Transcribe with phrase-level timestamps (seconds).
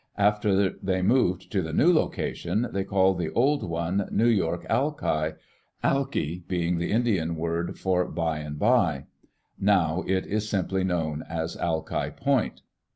[0.17, 5.35] After they moved to the new location, they called th6 old one New York Alki—
[5.83, 9.05] alki^ being the Indian word for by and by.
[9.59, 12.63] Now it is simply known as Alki Point.